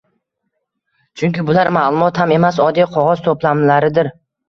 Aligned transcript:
Chunki 1.19 1.45
bular 1.51 1.71
maʼlumot 1.77 2.25
ham 2.25 2.35
emas, 2.41 2.61
oddiy 2.69 2.91
qogʻoz 2.99 3.27
toʻplamlaridir. 3.33 4.15